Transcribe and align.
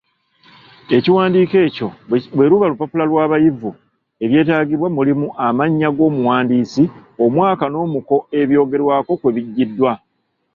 Ekiwandiiko 0.97 1.55
ekyo 1.67 1.87
bwe 2.35 2.45
luba 2.51 2.65
lupapula 2.71 3.03
lw'abayivu, 3.09 3.71
ebyetaagibwa 4.23 4.87
mulimu: 4.97 5.27
amannya 5.47 5.89
g’omuwandiisi, 5.95 6.83
omwaka 7.23 7.65
n’omuko 7.69 8.15
ebyogerwako 8.39 9.11
kwe 9.19 9.29
biggiddwa. 9.35 9.91